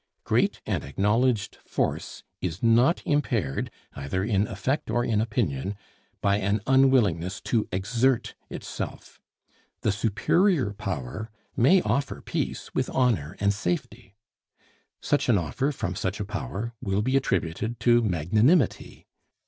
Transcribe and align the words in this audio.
Great 0.23 0.61
and 0.65 0.83
acknowledged 0.83 1.57
force 1.57 2.23
is 2.41 2.63
not 2.63 3.03
impaired, 3.05 3.69
either 3.93 4.23
in 4.23 4.47
effect 4.47 4.89
or 4.89 5.05
in 5.05 5.21
opinion, 5.21 5.75
by 6.21 6.37
an 6.39 6.59
unwillingness 6.65 7.39
to 7.39 7.69
exert 7.71 8.33
itself. 8.49 9.21
The 9.81 9.91
superior 9.91 10.73
power 10.73 11.29
may 11.55 11.83
offer 11.83 12.19
peace 12.19 12.73
with 12.73 12.89
honor 12.89 13.35
and 13.39 13.53
safety. 13.53 14.15
Such 15.01 15.29
an 15.29 15.37
offer 15.37 15.71
from 15.71 15.93
such 15.93 16.19
a 16.19 16.25
power 16.25 16.73
will 16.81 17.03
be 17.03 17.15
attributed 17.15 17.79
to 17.81 18.01
magnanimity. 18.01 19.05